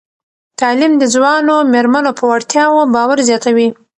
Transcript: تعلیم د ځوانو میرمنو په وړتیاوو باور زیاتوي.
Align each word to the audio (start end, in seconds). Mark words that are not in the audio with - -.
تعلیم 0.59 0.93
د 0.97 1.03
ځوانو 1.13 1.55
میرمنو 1.73 2.11
په 2.19 2.23
وړتیاوو 2.31 2.83
باور 2.95 3.17
زیاتوي. 3.29 3.67